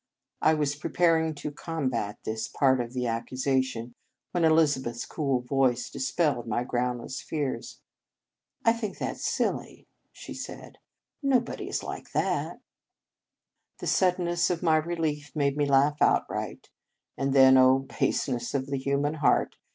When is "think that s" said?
8.73-9.23